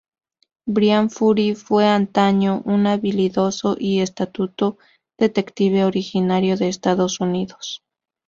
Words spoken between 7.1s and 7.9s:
Unidos.